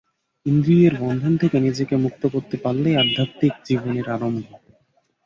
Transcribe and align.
ইন্দ্রিয়ের 0.45 0.95
বন্ধন 0.99 1.33
থেকে 1.37 1.57
নিজেকে 1.59 1.95
মুক্ত 1.95 2.23
করতে 2.27 2.55
পারলেই 2.57 2.99
আধ্যাত্মিক 3.03 3.53
জীবনের 3.65 4.07
আরম্ভ। 4.09 4.45